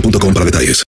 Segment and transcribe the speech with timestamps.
[0.00, 0.82] boostmobile.com para detalles.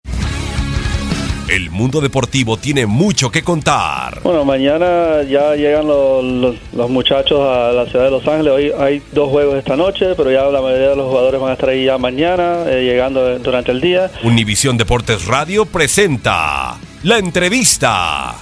[1.46, 4.20] El mundo deportivo tiene mucho que contar.
[4.24, 8.52] Bueno, mañana ya llegan los, los- los muchachos a la ciudad de Los Ángeles.
[8.52, 11.52] Hoy hay dos juegos esta noche, pero ya la mayoría de los jugadores van a
[11.52, 14.10] estar ahí ya mañana, eh, llegando durante el día.
[14.24, 18.34] Univisión Deportes Radio presenta la entrevista.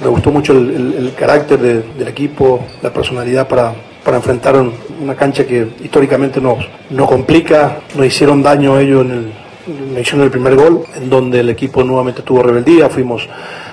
[0.00, 3.74] Me gustó mucho el, el- el carácter de- del equipo, la personalidad para,
[4.04, 4.72] para enfrentar un-
[5.02, 6.58] una cancha que históricamente nos,
[6.90, 7.78] nos complica.
[7.96, 9.32] Nos hicieron daño ellos en
[9.92, 12.88] el, hicieron el primer gol, en donde el equipo nuevamente tuvo rebeldía.
[12.88, 13.26] Fuimos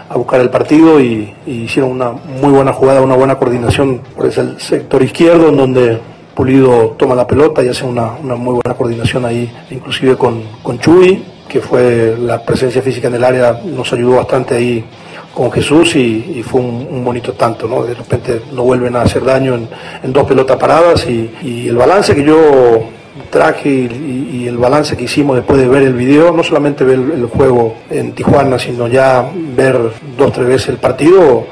[0.09, 4.59] a buscar el partido y, hicieron una muy buena jugada, una buena coordinación por ese
[4.59, 5.97] sector izquierdo, en donde
[6.35, 10.79] Pulido toma la pelota y hace una, una muy buena coordinación ahí, inclusive con, con
[10.79, 14.83] Chuy, que fue la presencia física en el área, nos ayudó bastante ahí
[15.33, 17.83] con Jesús y, y fue un, bonito tanto, ¿no?
[17.83, 22.23] De repente no vuelven a hacer daño en, dos pelotas paradas y, el balance que
[22.23, 22.83] yo
[23.29, 27.25] traje y, el balance que hicimos después de ver el video, no solamente ver el,
[27.27, 29.77] juego en Tijuana, sino ya ver
[30.17, 31.45] dos, tres veces el partido,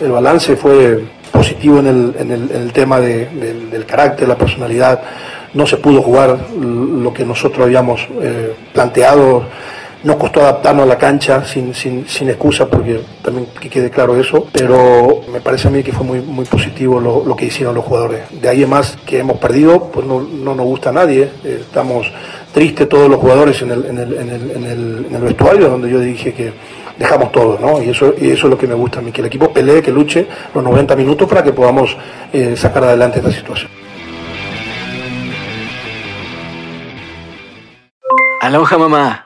[0.00, 5.02] el balance fue positivo en el, en el, tema de- del, del carácter, la personalidad.
[5.52, 9.44] No se pudo jugar lo que nosotros habíamos eh, planteado.
[10.06, 14.14] Nos costó adaptarnos a la cancha sin, sin, sin excusa, porque también que quede claro
[14.14, 17.74] eso, pero me parece a mí que fue muy, muy positivo lo, lo que hicieron
[17.74, 18.20] los jugadores.
[18.40, 21.28] De ahí más que hemos perdido, pues no, no nos gusta a nadie.
[21.42, 22.06] Eh, estamos
[22.54, 25.68] tristes todos los jugadores en el, en el, en el, en el, en el vestuario,
[25.68, 26.52] donde yo dije que
[26.96, 27.82] dejamos todo, ¿no?
[27.82, 29.82] Y eso, y eso es lo que me gusta a mí, que el equipo pelee,
[29.82, 31.96] que luche los 90 minutos para que podamos
[32.32, 33.72] eh, sacar adelante esta situación.
[38.40, 39.25] Aloha mamá.